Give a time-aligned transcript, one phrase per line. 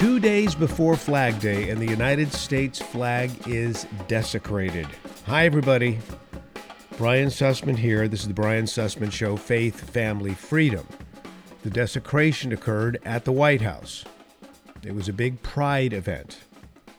[0.00, 4.88] two days before Flag Day, and the United States flag is desecrated.
[5.26, 5.98] Hi, everybody.
[6.96, 8.08] Brian Sussman here.
[8.08, 10.86] This is the Brian Sussman Show Faith, Family, Freedom.
[11.64, 14.06] The desecration occurred at the White House.
[14.82, 16.44] It was a big pride event.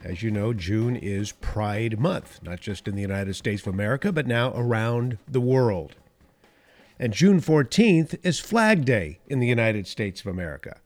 [0.04, 4.11] As you know, June is Pride Month, not just in the United States of America,
[4.11, 5.95] but now around the world.
[6.99, 10.81] And June 14th is Flag Day in the United States of America.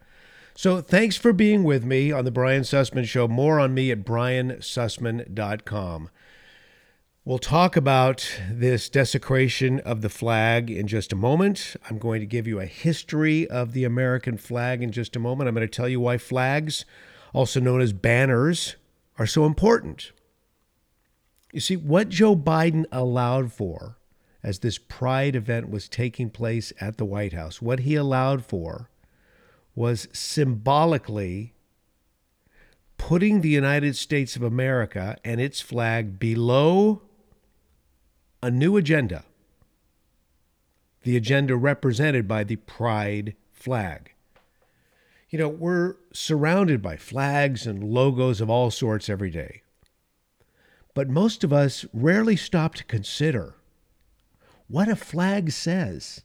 [0.58, 3.28] So thanks for being with me on the Brian Sussman Show.
[3.28, 6.10] More on me at briansussman.com.
[7.26, 11.76] We'll talk about this desecration of the flag in just a moment.
[11.90, 15.50] I'm going to give you a history of the American flag in just a moment.
[15.50, 16.86] I'm going to tell you why flags,
[17.34, 18.78] also known as banners,
[19.20, 20.14] are so important.
[21.52, 23.98] You see, what Joe Biden allowed for
[24.42, 28.90] as this pride event was taking place at the White House, what he allowed for
[29.76, 31.54] was symbolically
[32.98, 37.02] putting the United States of America and its flag below
[38.42, 39.26] a new agenda,
[41.04, 44.14] the agenda represented by the pride flag.
[45.30, 49.62] You know, we're surrounded by flags and logos of all sorts every day.
[50.94, 53.56] But most of us rarely stop to consider
[54.68, 56.22] what a flag says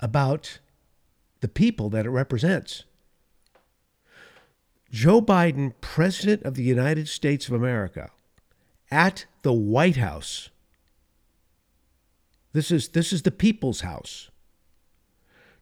[0.00, 0.58] about
[1.40, 2.84] the people that it represents.
[4.90, 8.10] Joe Biden, President of the United States of America,
[8.90, 10.50] at the White House.
[12.52, 14.30] This is, this is the people's house.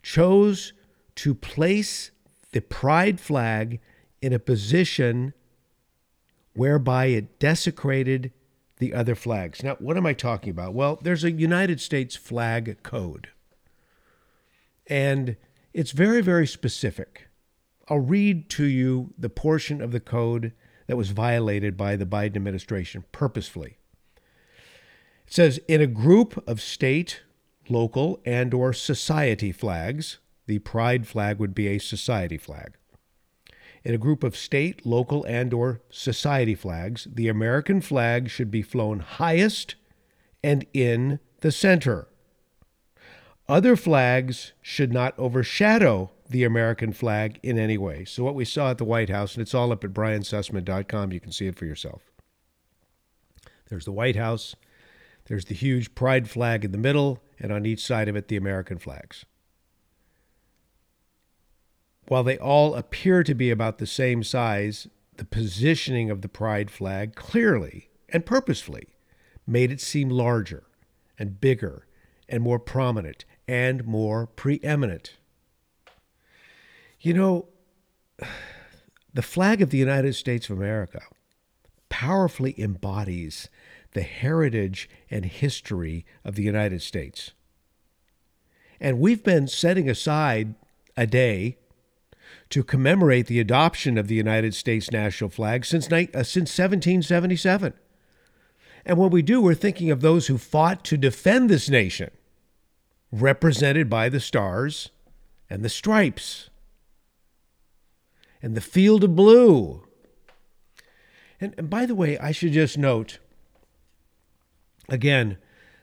[0.03, 0.73] Chose
[1.17, 2.11] to place
[2.53, 3.81] the pride flag
[4.23, 5.35] in a position
[6.55, 8.33] whereby it desecrated
[8.79, 9.63] the other flags.
[9.63, 10.73] Now, what am I talking about?
[10.73, 13.29] Well, there's a United States flag code.
[14.87, 15.37] And
[15.79, 17.29] it's very, very specific.
[17.89, 20.53] I'll read to you the portion of the code
[20.89, 23.79] that was violated by the Biden administration purposefully.
[24.17, 27.23] It says in a group of state,
[27.69, 32.75] local, and or society flags, the pride flag would be a society flag.
[33.85, 38.63] In a group of state, local, and or society flags, the American flag should be
[38.63, 39.77] flown highest
[40.43, 42.09] and in the center.
[43.49, 48.05] Other flags should not overshadow the American flag in any way.
[48.05, 51.21] So, what we saw at the White House, and it's all up at briansussman.com, you
[51.21, 52.03] can see it for yourself.
[53.71, 54.55] There's the White House,
[55.27, 58.37] there's the huge pride flag in the middle, and on each side of it, the
[58.37, 59.25] American flags.
[62.09, 66.71] While they all appear to be about the same size, the positioning of the pride
[66.71, 68.89] flag clearly and purposefully
[69.47, 70.65] made it seem larger
[71.19, 71.87] and bigger
[72.29, 75.15] and more prominent and more preeminent.
[77.01, 77.49] You know,
[79.15, 81.01] the flag of the United States of America
[81.89, 83.49] powerfully embodies
[83.93, 87.33] the heritage and history of the United States.
[88.79, 90.55] And we've been setting aside
[90.97, 91.57] a day
[92.51, 97.73] to commemorate the adoption of the United States national flag since, uh, since 1777.
[98.85, 102.11] And when we do, we're thinking of those who fought to defend this nation
[103.11, 104.91] represented by the stars
[105.49, 106.51] and the stripes
[108.43, 109.85] and the field of blue.
[111.41, 113.19] And, and by the way, I should just note
[114.89, 115.39] again,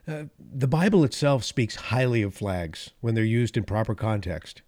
[0.08, 4.62] uh, the Bible itself speaks highly of flags when they're used in proper context.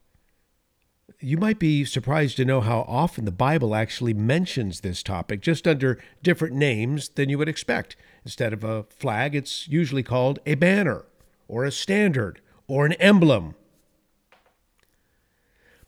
[1.19, 5.67] You might be surprised to know how often the Bible actually mentions this topic, just
[5.67, 7.95] under different names than you would expect.
[8.23, 11.05] Instead of a flag, it's usually called a banner
[11.47, 13.55] or a standard or an emblem.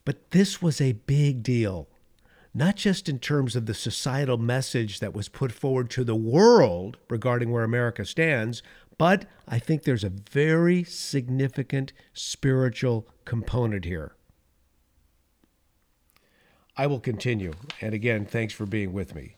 [0.05, 1.87] But this was a big deal,
[2.53, 6.97] not just in terms of the societal message that was put forward to the world
[7.09, 8.63] regarding where America stands,
[8.97, 14.13] but I think there's a very significant spiritual component here.
[16.75, 17.53] I will continue.
[17.81, 19.35] And again, thanks for being with me.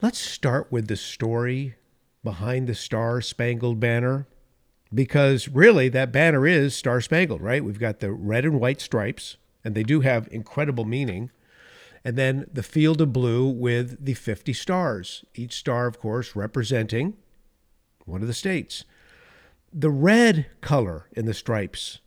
[0.00, 1.74] Let's start with the story
[2.22, 4.26] behind the Star Spangled Banner
[4.94, 7.64] because really that banner is star spangled, right?
[7.64, 11.30] We've got the red and white stripes, and they do have incredible meaning.
[12.04, 17.14] And then the field of blue with the 50 stars, each star, of course, representing
[18.04, 18.84] one of the states.
[19.72, 21.98] The red color in the stripes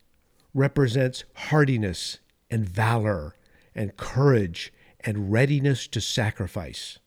[0.54, 3.36] represents hardiness and valor
[3.76, 7.00] and courage and readiness to sacrifice.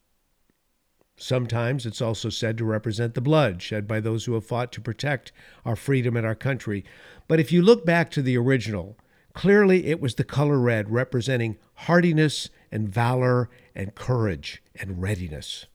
[1.17, 4.81] Sometimes it's also said to represent the blood shed by those who have fought to
[4.81, 5.32] protect
[5.64, 6.85] our freedom and our country.
[7.29, 8.97] But if you look back to the original,
[9.35, 15.67] clearly it was the color red representing hardiness and valor and courage and readiness.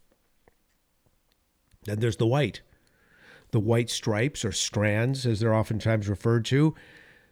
[1.84, 2.62] Then there's the white.
[3.52, 6.76] The white stripes, or strands, as they're oftentimes referred to,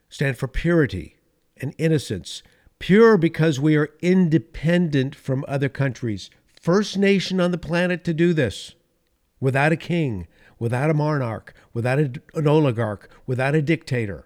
[0.08, 1.18] stand for purity
[1.58, 2.42] and innocence.
[2.80, 6.30] Pure because we are independent from other countries.
[6.66, 8.74] First nation on the planet to do this.
[9.40, 10.26] Without a king,
[10.58, 14.26] without a monarch, without a, an oligarch, without a dictator.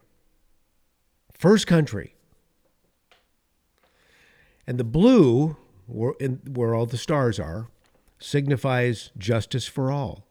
[1.33, 2.15] First country.
[4.65, 7.67] And the blue, where, in, where all the stars are,
[8.19, 10.25] signifies justice for all,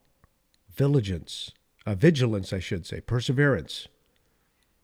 [0.75, 1.53] vigilance,
[1.85, 3.87] uh, vigilance, I should say, perseverance.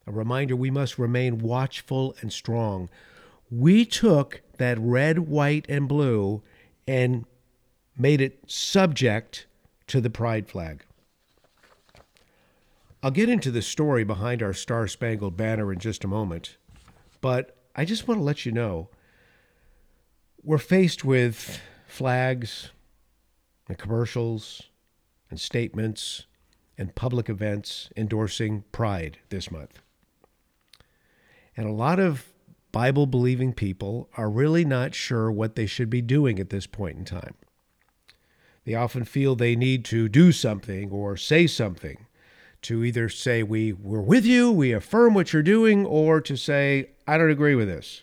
[0.07, 2.91] A reminder we must remain watchful and strong.
[3.51, 6.43] We took that red, white, and blue
[6.87, 7.25] and
[7.97, 9.47] made it subject
[9.87, 10.85] to the pride flag.
[13.03, 16.57] I'll get into the story behind our Star Spangled Banner in just a moment,
[17.21, 18.89] but I just want to let you know
[20.43, 22.71] we're faced with flags
[23.69, 24.63] and commercials
[25.31, 26.27] and statements
[26.77, 29.81] and public events endorsing pride this month.
[31.57, 32.34] And a lot of
[32.75, 36.99] Bible believing people are really not sure what they should be doing at this point
[36.99, 37.35] in time.
[38.65, 42.07] They often feel they need to do something or say something
[42.63, 46.91] to either say we we're with you, we affirm what you're doing, or to say
[47.07, 48.03] I don't agree with this.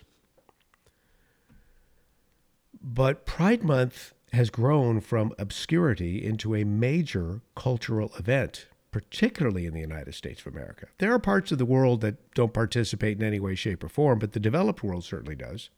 [2.82, 9.80] But Pride Month has grown from obscurity into a major cultural event, particularly in the
[9.80, 10.86] United States of America.
[10.98, 14.18] There are parts of the world that don't participate in any way, shape, or form,
[14.18, 15.70] but the developed world certainly does.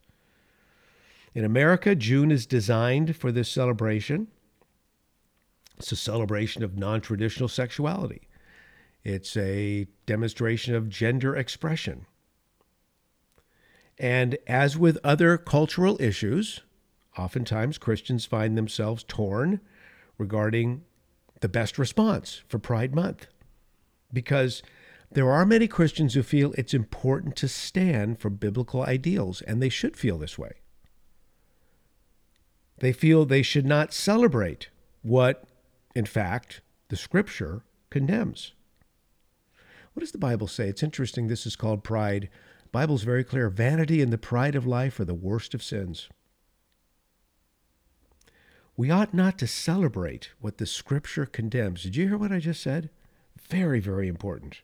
[1.32, 4.26] In America, June is designed for this celebration.
[5.78, 8.28] It's a celebration of non traditional sexuality.
[9.04, 12.06] It's a demonstration of gender expression.
[13.98, 16.60] And as with other cultural issues,
[17.16, 19.60] oftentimes Christians find themselves torn
[20.18, 20.82] regarding
[21.44, 23.26] the best response for Pride Month.
[24.10, 24.62] Because
[25.12, 29.68] there are many Christians who feel it's important to stand for biblical ideals, and they
[29.68, 30.52] should feel this way.
[32.78, 34.70] They feel they should not celebrate
[35.02, 35.44] what,
[35.94, 38.54] in fact, the scripture condemns.
[39.92, 40.68] What does the Bible say?
[40.70, 41.28] It's interesting.
[41.28, 42.30] This is called pride.
[42.62, 43.50] The Bible's very clear.
[43.50, 46.08] Vanity and the pride of life are the worst of sins.
[48.76, 51.84] We ought not to celebrate what the scripture condemns.
[51.84, 52.90] Did you hear what I just said?
[53.48, 54.62] Very, very important.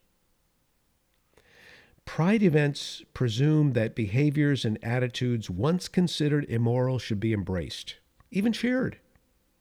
[2.04, 7.96] Pride events presume that behaviors and attitudes once considered immoral should be embraced,
[8.32, 8.98] even cheered,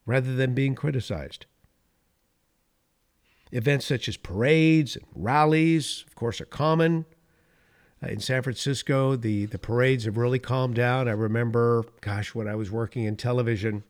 [0.08, 1.46] rather than being criticized.
[3.52, 7.06] Events such as parades and rallies, of course, are common.
[8.02, 11.08] Uh, in San Francisco, the, the parades have really calmed down.
[11.08, 13.84] I remember, gosh, when I was working in television,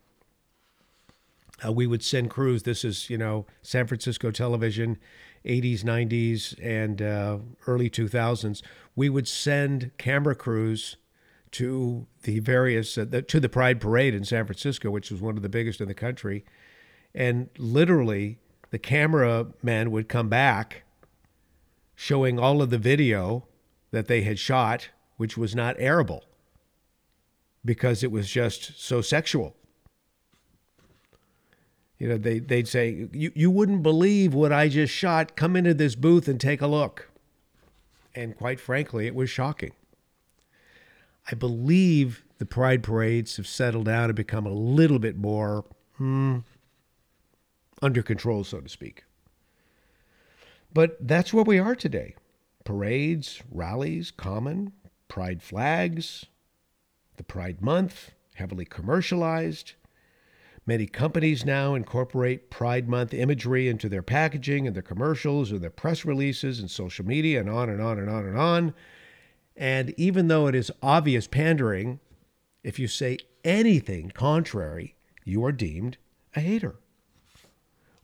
[1.66, 2.64] uh, we would send crews.
[2.64, 4.98] This is, you know, San Francisco television,
[5.46, 8.62] 80s, 90s, and uh, early 2000s.
[8.96, 10.98] We would send camera crews
[11.52, 15.36] to the various, uh, the, to the Pride Parade in San Francisco, which was one
[15.36, 16.46] of the biggest in the country.
[17.14, 18.38] And literally,
[18.70, 20.84] the cameraman would come back
[21.96, 23.46] showing all of the video
[23.92, 26.22] that they had shot, which was not airable
[27.66, 29.56] because it was just so sexual.
[32.00, 35.36] You know, they, they'd say, you, you wouldn't believe what I just shot.
[35.36, 37.10] Come into this booth and take a look.
[38.16, 39.74] And quite frankly, it was shocking.
[41.30, 45.66] I believe the pride parades have settled down and become a little bit more
[45.98, 46.40] hmm,
[47.82, 49.04] under control, so to speak.
[50.74, 52.16] But that's where we are today
[52.64, 54.72] parades, rallies, common,
[55.08, 56.26] pride flags,
[57.18, 59.74] the Pride Month, heavily commercialized.
[60.70, 65.72] Many companies now incorporate Pride Month imagery into their packaging and their commercials and their
[65.72, 68.76] press releases and social media and on and on and on and on.
[69.58, 72.00] And even though it is obvious pandering,
[72.64, 74.94] if you say anything contrary,
[75.26, 75.98] you are deemed
[76.36, 76.76] a hater.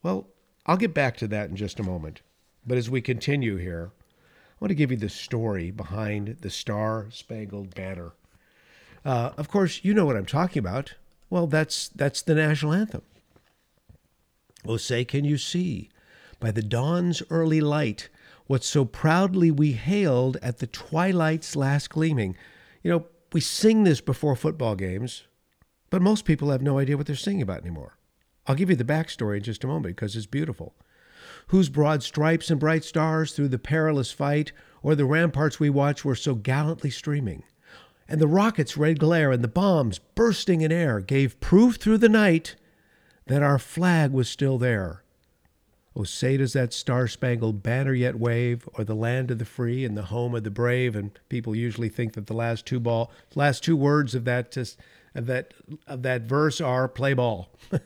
[0.01, 0.29] Well,
[0.65, 2.23] I'll get back to that in just a moment.
[2.65, 7.09] But as we continue here, I want to give you the story behind the Star
[7.11, 8.13] Spangled Banner.
[9.05, 10.95] Uh, of course, you know what I'm talking about.
[11.29, 13.01] Well, that's that's the national anthem.
[14.65, 15.89] Oh, say, can you see
[16.39, 18.09] by the dawn's early light
[18.47, 22.35] what so proudly we hailed at the twilight's last gleaming?
[22.83, 25.23] You know, we sing this before football games,
[25.89, 27.97] but most people have no idea what they're singing about anymore.
[28.47, 30.75] I'll give you the backstory in just a moment because it's beautiful.
[31.47, 34.51] Whose broad stripes and bright stars through the perilous fight,
[34.81, 37.43] or the ramparts we watch, were so gallantly streaming?
[38.07, 42.09] And the rocket's red glare and the bombs bursting in air gave proof through the
[42.09, 42.55] night
[43.27, 45.03] that our flag was still there.
[45.95, 49.85] Oh, say does that star spangled banner yet wave, or the land of the free
[49.85, 50.93] and the home of the brave?
[50.95, 54.77] And people usually think that the last two ball, last two words of that just,
[55.15, 55.53] of that
[55.87, 57.49] of that verse are play ball.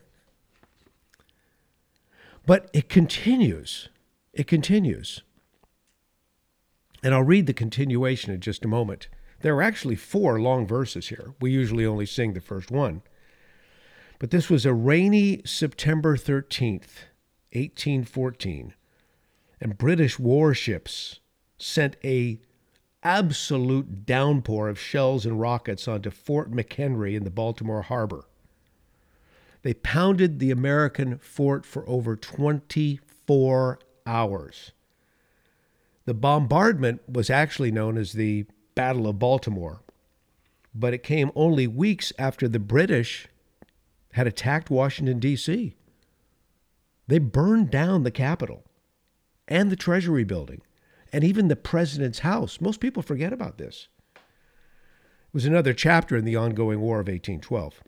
[2.48, 3.90] but it continues.
[4.34, 5.22] It continues.
[7.04, 9.08] And I'll read the continuation in just a moment.
[9.42, 11.34] There are actually four long verses here.
[11.40, 13.02] We usually only sing the first one.
[14.20, 17.08] But this was a rainy September 13th,
[17.54, 18.74] 1814,
[19.62, 21.22] and British warships
[21.58, 22.40] sent a
[23.02, 28.26] absolute downpour of shells and rockets onto Fort McHenry in the Baltimore harbor.
[29.62, 34.72] They pounded the American fort for over 24 hours.
[36.06, 39.82] The bombardment was actually known as the Battle of Baltimore,
[40.74, 43.28] but it came only weeks after the British
[44.14, 45.76] had attacked Washington, D.C.
[47.08, 48.64] They burned down the Capitol
[49.48, 50.62] and the Treasury building
[51.12, 52.62] and even the president's house.
[52.62, 53.88] Most people forget about this.
[54.16, 57.84] It was another chapter in the ongoing War of 1812.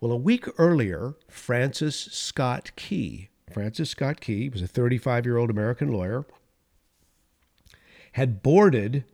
[0.00, 5.50] Well, a week earlier, Francis Scott Key, Francis Scott Key was a 35 year old
[5.50, 6.26] American lawyer,
[8.12, 9.04] had boarded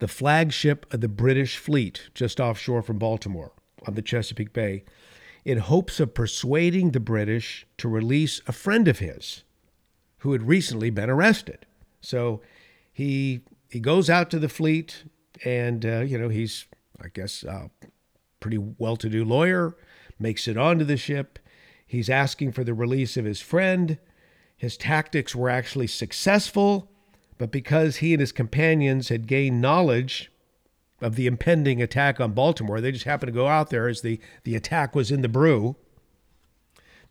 [0.00, 3.52] the flagship of the British fleet just offshore from Baltimore
[3.86, 4.84] on the Chesapeake Bay
[5.44, 9.44] in hopes of persuading the British to release a friend of his
[10.18, 11.66] who had recently been arrested.
[12.00, 12.42] So
[12.92, 15.04] he he goes out to the fleet,
[15.44, 16.66] and uh, you know he's
[17.00, 17.68] I guess uh,
[18.40, 19.76] pretty well-to-do lawyer,
[20.18, 21.38] makes it onto the ship.
[21.86, 23.98] He's asking for the release of his friend.
[24.56, 26.90] His tactics were actually successful,
[27.40, 30.30] but because he and his companions had gained knowledge
[31.00, 32.82] of the impending attack on Baltimore.
[32.82, 35.74] They just happened to go out there as the, the attack was in the brew.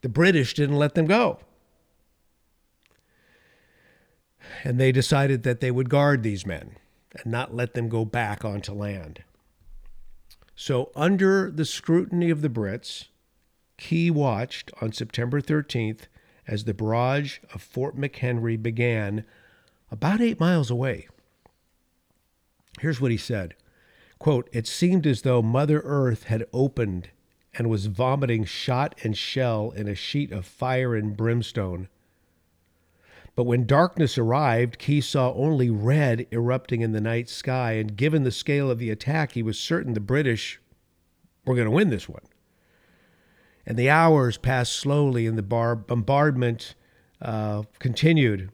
[0.02, 1.40] The British didn't let them go.
[4.62, 6.76] And they decided that they would guard these men
[7.12, 9.24] and not let them go back onto land.
[10.54, 13.06] So, under the scrutiny of the Brits,
[13.78, 16.02] Key watched on September 13th
[16.46, 19.24] as the barrage of Fort McHenry began
[19.90, 21.08] about eight miles away.
[22.80, 23.54] Here's what he said
[24.18, 27.10] Quote, it seemed as though Mother Earth had opened
[27.54, 31.88] and was vomiting shot and shell in a sheet of fire and brimstone.
[33.34, 38.22] But when darkness arrived, Key saw only red erupting in the night sky, and given
[38.22, 40.60] the scale of the attack, he was certain the British
[41.46, 42.22] were going to win this one.
[43.64, 46.74] And the hours passed slowly, and the bar- bombardment
[47.22, 48.50] uh, continued.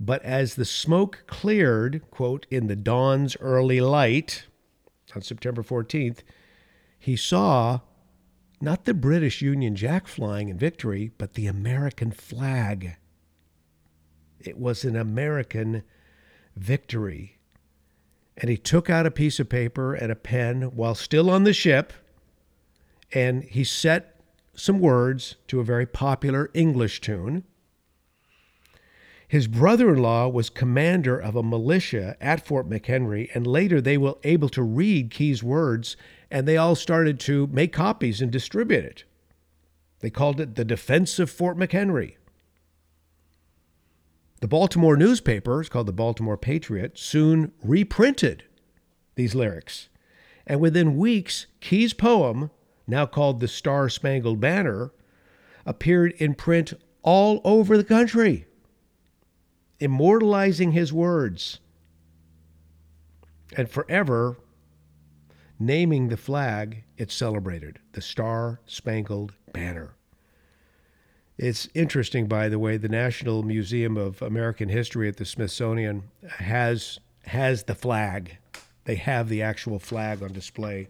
[0.00, 4.46] But as the smoke cleared, quote, in the dawn's early light,
[5.14, 6.18] on September 14th,
[6.98, 7.80] he saw
[8.60, 12.96] not the British Union Jack flying in victory, but the American flag.
[14.40, 15.82] It was an American
[16.56, 17.38] victory.
[18.36, 21.52] And he took out a piece of paper and a pen while still on the
[21.52, 21.92] ship,
[23.12, 24.20] and he set
[24.54, 27.44] some words to a very popular English tune.
[29.28, 33.98] His brother in law was commander of a militia at Fort McHenry, and later they
[33.98, 35.98] were able to read Key's words,
[36.30, 39.04] and they all started to make copies and distribute it.
[40.00, 42.16] They called it the Defense of Fort McHenry.
[44.40, 48.44] The Baltimore newspaper, it's called the Baltimore Patriot, soon reprinted
[49.16, 49.90] these lyrics.
[50.46, 52.50] And within weeks, Key's poem,
[52.86, 54.90] now called the Star Spangled Banner,
[55.66, 58.46] appeared in print all over the country
[59.80, 61.60] immortalizing his words
[63.56, 64.36] and forever
[65.58, 69.94] naming the flag it celebrated, the Star Spangled Banner.
[71.36, 76.04] It's interesting, by the way, the National Museum of American History at the Smithsonian
[76.38, 78.38] has has the flag.
[78.84, 80.88] They have the actual flag on display.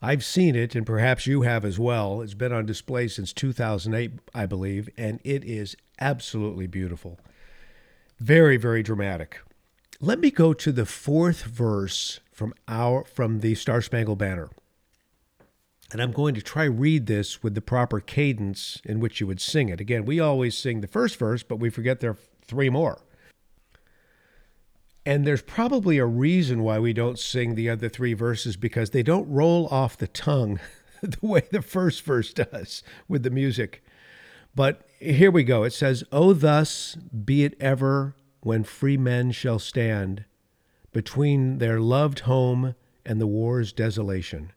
[0.00, 2.22] I've seen it, and perhaps you have as well.
[2.22, 7.20] It's been on display since 2008, I believe, and it is absolutely beautiful.
[8.22, 9.40] Very, very dramatic.
[10.00, 14.48] Let me go to the fourth verse from our from the Star Spangled Banner.
[15.90, 19.40] And I'm going to try read this with the proper cadence in which you would
[19.40, 19.80] sing it.
[19.80, 23.00] Again, we always sing the first verse, but we forget there are three more.
[25.04, 29.02] And there's probably a reason why we don't sing the other three verses because they
[29.02, 30.60] don't roll off the tongue
[31.02, 33.82] the way the first verse does with the music.
[34.54, 35.64] But here we go.
[35.64, 40.24] It says, Oh, thus be it ever when free men shall stand
[40.92, 44.52] between their loved home and the war's desolation.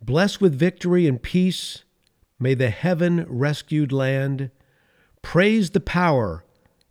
[0.00, 1.84] Blessed with victory and peace,
[2.38, 4.50] may the heaven rescued land
[5.20, 6.44] praise the power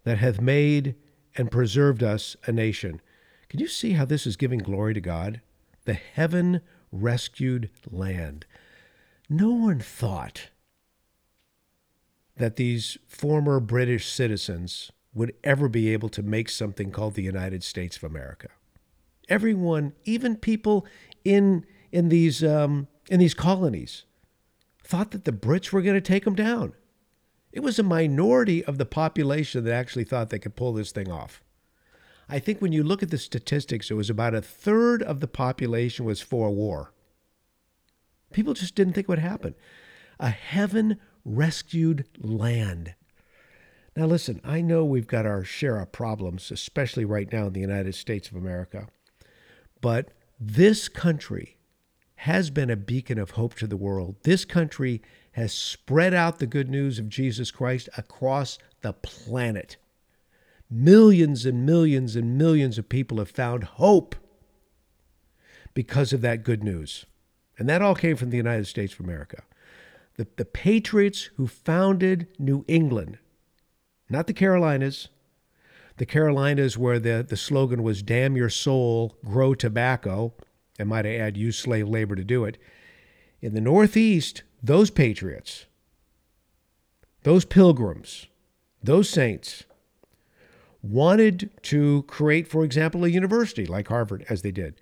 [0.03, 0.95] that hath made
[1.35, 3.01] and preserved us a nation.
[3.49, 5.41] Can you see how this is giving glory to God?
[5.85, 8.45] The heaven rescued land.
[9.29, 10.49] No one thought
[12.37, 17.63] that these former British citizens would ever be able to make something called the United
[17.63, 18.49] States of America.
[19.29, 20.85] Everyone, even people
[21.23, 24.05] in in these um, in these colonies,
[24.83, 26.73] thought that the Brits were going to take them down.
[27.51, 31.11] It was a minority of the population that actually thought they could pull this thing
[31.11, 31.43] off.
[32.29, 35.27] I think when you look at the statistics, it was about a third of the
[35.27, 36.93] population was for war.
[38.31, 39.53] People just didn't think it would happen.
[40.17, 42.95] A heaven rescued land.
[43.95, 47.59] Now, listen, I know we've got our share of problems, especially right now in the
[47.59, 48.87] United States of America,
[49.81, 50.09] but
[50.39, 51.57] this country
[52.15, 54.15] has been a beacon of hope to the world.
[54.23, 55.01] This country
[55.33, 59.77] has spread out the good news of Jesus Christ across the planet.
[60.69, 64.15] Millions and millions and millions of people have found hope
[65.73, 67.05] because of that good news.
[67.57, 69.43] And that all came from the United States of America.
[70.17, 73.17] The, the patriots who founded New England,
[74.09, 75.09] not the Carolinas,
[75.97, 80.33] the Carolinas, where the, the slogan was damn your soul, grow tobacco,
[80.77, 82.57] and might I add, use slave labor to do it.
[83.41, 85.65] In the Northeast, those patriots,
[87.23, 88.27] those pilgrims,
[88.83, 89.63] those saints
[90.81, 94.81] wanted to create, for example, a university like Harvard, as they did,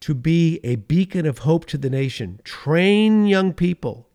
[0.00, 4.07] to be a beacon of hope to the nation, train young people,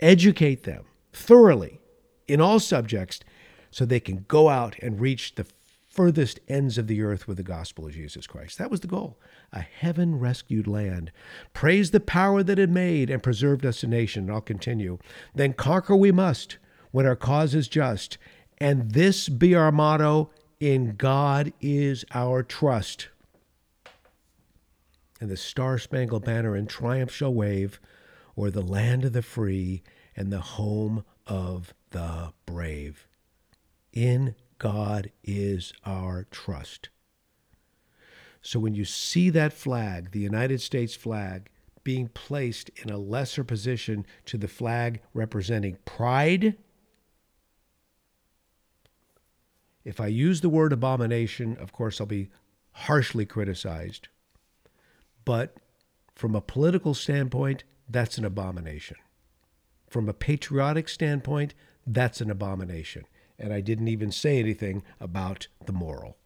[0.00, 1.80] educate them thoroughly
[2.26, 3.20] in all subjects
[3.70, 5.46] so they can go out and reach the
[5.88, 8.58] furthest ends of the earth with the gospel of Jesus Christ.
[8.58, 9.18] That was the goal.
[9.52, 11.10] A heaven rescued land.
[11.52, 14.24] Praise the power that had made and preserved us a nation.
[14.24, 14.98] And I'll continue.
[15.34, 16.58] Then conquer we must
[16.92, 18.18] when our cause is just.
[18.58, 23.08] And this be our motto in God is our trust.
[25.20, 27.80] And the star spangled banner in triumph shall wave
[28.40, 29.82] o'er the land of the free
[30.16, 33.06] and the home of the brave.
[33.92, 36.88] In God is our trust.
[38.42, 41.50] So when you see that flag, the United States flag,
[41.84, 46.56] being placed in a lesser position to the flag representing pride,
[49.84, 52.30] if I use the word abomination, of course I'll be
[52.72, 54.08] harshly criticized.
[55.24, 55.56] But
[56.14, 58.96] from a political standpoint, that's an abomination.
[59.88, 61.54] From a patriotic standpoint,
[61.86, 63.04] that's an abomination
[63.40, 66.18] and I didn't even say anything about the moral.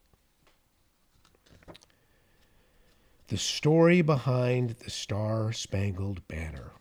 [3.28, 6.72] The story behind the Star Spangled Banner.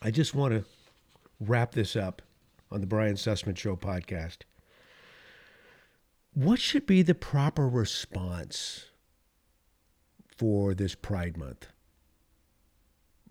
[0.00, 0.64] I just want to
[1.40, 2.22] wrap this up
[2.70, 4.38] on the Brian Sussman Show podcast.
[6.32, 8.86] What should be the proper response
[10.36, 11.68] for this Pride Month?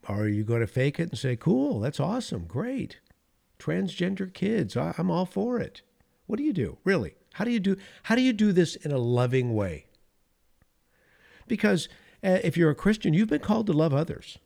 [0.08, 3.00] Are you going to fake it and say, cool, that's awesome, great?
[3.60, 4.78] transgender kids.
[4.78, 5.82] I, I'm all for it.
[6.26, 6.78] What do you do?
[6.84, 7.16] Really?
[7.34, 9.86] How do you do how do you do this in a loving way?
[11.48, 11.88] Because
[12.24, 14.38] uh, if you're a Christian, you've been called to love others.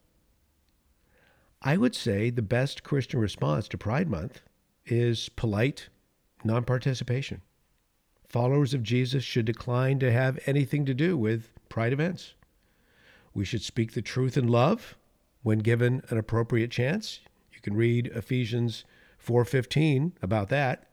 [1.62, 4.42] I would say the best Christian response to Pride Month
[4.86, 5.90] is polite
[6.44, 7.42] non participation.
[8.28, 12.34] Followers of Jesus should decline to have anything to do with Pride events.
[13.34, 14.96] We should speak the truth in love
[15.44, 17.20] when given an appropriate chance.
[17.54, 18.86] You can read Ephesians
[19.18, 20.88] 415 about that.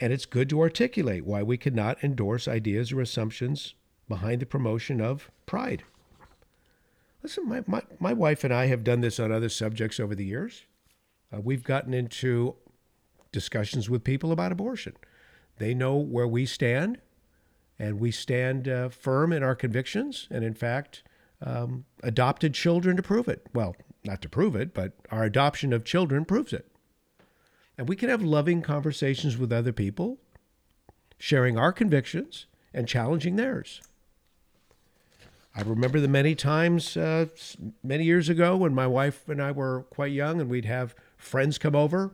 [0.00, 3.74] And it's good to articulate why we cannot endorse ideas or assumptions
[4.08, 5.84] behind the promotion of pride.
[7.22, 10.24] Listen, my, my, my wife and I have done this on other subjects over the
[10.26, 10.64] years.
[11.32, 12.56] Uh, we've gotten into
[13.32, 14.94] discussions with people about abortion.
[15.58, 16.98] They know where we stand,
[17.78, 21.02] and we stand uh, firm in our convictions, and in fact,
[21.44, 23.46] um, adopted children to prove it.
[23.54, 26.66] Well, not to prove it, but our adoption of children proves it.
[27.78, 30.18] And we can have loving conversations with other people,
[31.18, 33.80] sharing our convictions and challenging theirs.
[35.56, 37.26] I remember the many times uh,
[37.82, 41.58] many years ago when my wife and I were quite young and we'd have friends
[41.58, 42.12] come over.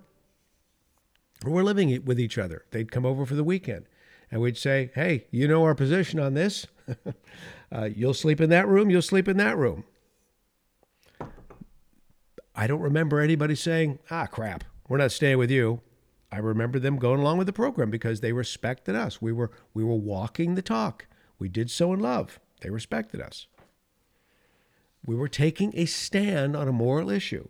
[1.44, 2.66] We're living with each other.
[2.70, 3.86] They'd come over for the weekend
[4.30, 6.66] and we'd say, Hey, you know our position on this.
[7.72, 9.84] uh, you'll sleep in that room, you'll sleep in that room.
[12.54, 15.80] I don't remember anybody saying, ah, crap, we're not staying with you.
[16.32, 19.20] I remember them going along with the program because they respected us.
[19.20, 21.06] We were we were walking the talk.
[21.38, 22.38] We did so in love.
[22.60, 23.46] They respected us.
[25.04, 27.48] We were taking a stand on a moral issue.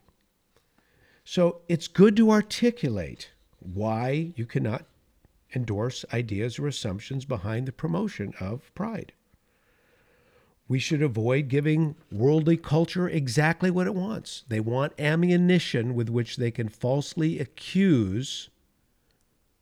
[1.24, 4.86] So it's good to articulate why you cannot
[5.54, 9.12] endorse ideas or assumptions behind the promotion of pride.
[10.70, 14.44] We should avoid giving worldly culture exactly what it wants.
[14.46, 18.50] They want ammunition with which they can falsely accuse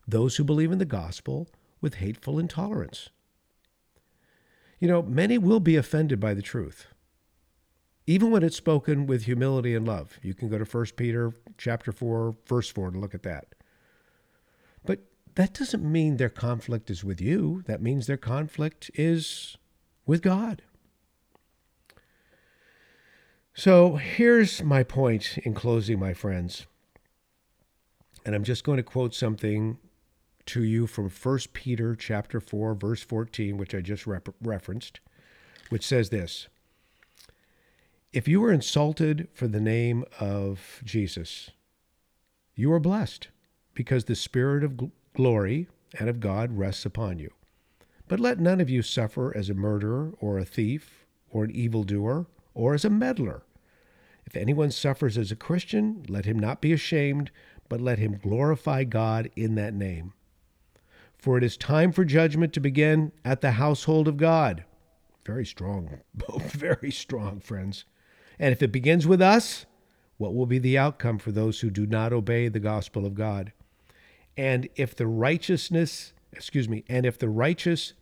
[0.07, 1.49] those who believe in the gospel
[1.81, 3.09] with hateful intolerance.
[4.81, 6.89] You know, many will be offended by the truth,
[8.07, 10.19] even when it's spoken with humility and love.
[10.21, 13.55] You can go to 1 Peter chapter 4, verse 4 to look at that.
[14.85, 17.63] But that doesn't mean their conflict is with you.
[17.65, 19.57] That means their conflict is
[20.05, 20.61] with God.
[23.59, 26.69] So here's my point in closing, my friends.
[28.25, 29.79] And I'm just going to quote something
[30.47, 35.01] to you from 1 Peter chapter 4 verse 14 which I just rep- referenced
[35.71, 36.47] which says this
[38.13, 41.51] If you are insulted for the name of Jesus
[42.55, 43.27] you are blessed
[43.75, 45.67] because the spirit of gl- glory
[45.99, 47.33] and of God rests upon you
[48.07, 52.27] but let none of you suffer as a murderer or a thief or an evildoer
[52.55, 53.43] or as a meddler
[54.29, 57.31] if anyone suffers as a Christian let him not be ashamed
[57.71, 60.13] but let him glorify God in that name
[61.19, 64.65] for it is time for judgment to begin at the household of God.
[65.27, 65.99] Very strong,
[66.41, 67.85] very strong, friends.
[68.39, 69.67] And if it begins with us,
[70.17, 73.53] what will be the outcome for those who do not obey the gospel of God?
[74.37, 77.95] And if the righteousness, excuse me, and if the righteous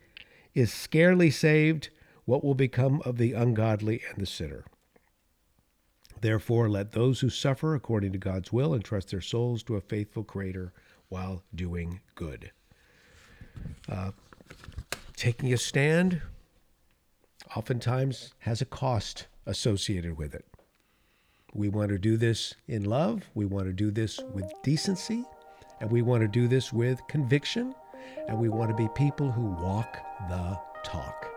[0.54, 1.88] is scarcely saved,
[2.26, 4.64] what will become of the ungodly and the sinner?
[6.20, 10.24] Therefore, let those who suffer according to God's will entrust their souls to a faithful
[10.24, 10.72] Creator
[11.08, 12.50] while doing good.
[13.88, 14.12] Uh,
[15.14, 16.22] taking a stand
[17.54, 20.44] oftentimes has a cost associated with it.
[21.54, 25.24] We want to do this in love, we want to do this with decency,
[25.80, 27.74] and we want to do this with conviction,
[28.28, 29.96] and we want to be people who walk
[30.28, 31.30] the talk.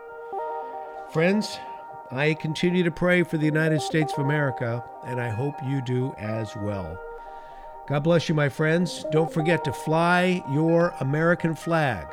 [1.12, 1.58] Friends,
[2.12, 6.12] I continue to pray for the United States of America, and I hope you do
[6.18, 7.00] as well.
[7.88, 9.04] God bless you, my friends.
[9.12, 12.06] Don't forget to fly your American flag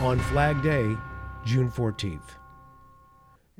[0.00, 0.94] on Flag Day,
[1.44, 2.36] June 14th.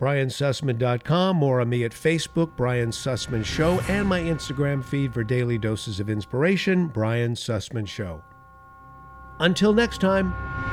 [0.01, 5.57] BrianSussman.com, more on me at Facebook, Brian Sussman Show, and my Instagram feed for daily
[5.57, 8.23] doses of inspiration, Brian Sussman Show.
[9.41, 10.66] Until next time.